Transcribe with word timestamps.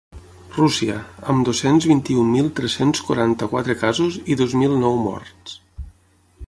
Rússia, 0.53 0.95
amb 1.33 1.45
dos-cents 1.49 1.87
vint-i-un 1.91 2.31
mil 2.37 2.49
tres-cents 2.61 3.05
quaranta-quatre 3.09 3.77
casos 3.85 4.19
i 4.33 4.39
dos 4.43 4.57
mil 4.63 4.77
nou 4.87 5.01
morts. 5.05 5.59